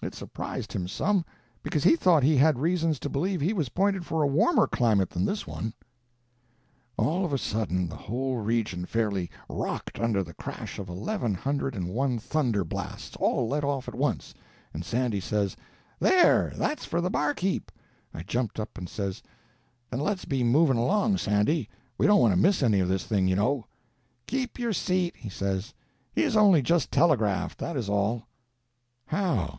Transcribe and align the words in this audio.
It 0.00 0.14
surprised 0.14 0.74
him 0.74 0.86
some, 0.86 1.24
because 1.60 1.82
he 1.82 1.96
thought 1.96 2.22
he 2.22 2.36
had 2.36 2.60
reasons 2.60 3.00
to 3.00 3.08
believe 3.08 3.40
he 3.40 3.52
was 3.52 3.68
pointed 3.70 4.06
for 4.06 4.22
a 4.22 4.28
warmer 4.28 4.68
climate 4.68 5.10
than 5.10 5.24
this 5.24 5.44
one." 5.44 5.74
All 6.96 7.24
of 7.24 7.32
a 7.32 7.36
sudden 7.36 7.88
the 7.88 7.96
whole 7.96 8.36
region 8.36 8.86
fairly 8.86 9.28
rocked 9.48 9.98
under 9.98 10.22
the 10.22 10.34
crash 10.34 10.78
of 10.78 10.88
eleven 10.88 11.34
hundred 11.34 11.74
and 11.74 11.88
one 11.88 12.20
thunder 12.20 12.62
blasts, 12.62 13.16
all 13.16 13.48
let 13.48 13.64
off 13.64 13.88
at 13.88 13.94
once, 13.96 14.32
and 14.72 14.84
Sandy 14.84 15.18
says,— 15.18 15.56
"There, 15.98 16.52
that's 16.54 16.84
for 16.84 17.00
the 17.00 17.10
barkeep." 17.10 17.72
I 18.14 18.22
jumped 18.22 18.60
up 18.60 18.78
and 18.78 18.88
says,— 18.88 19.20
"Then 19.90 19.98
let's 19.98 20.24
be 20.24 20.44
moving 20.44 20.78
along, 20.78 21.16
Sandy; 21.18 21.68
we 21.98 22.06
don't 22.06 22.20
want 22.20 22.32
to 22.32 22.38
miss 22.40 22.62
any 22.62 22.78
of 22.78 22.86
this 22.88 23.02
thing, 23.04 23.26
you 23.26 23.34
know." 23.34 23.66
"Keep 24.28 24.60
your 24.60 24.72
seat," 24.72 25.16
he 25.16 25.28
says; 25.28 25.74
"he 26.14 26.22
is 26.22 26.36
only 26.36 26.62
just 26.62 26.92
telegraphed, 26.92 27.58
that 27.58 27.76
is 27.76 27.88
all." 27.88 28.28
"How?" 29.06 29.58